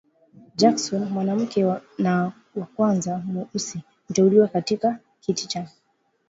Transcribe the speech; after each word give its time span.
Jackson, 0.55 1.09
mwanamke 1.09 1.65
wa 1.65 2.65
kwanza 2.75 3.17
mweusi 3.25 3.81
kuteuliwa 4.07 4.47
katika 4.47 4.99
kiti 5.21 5.47
cha 5.47 5.67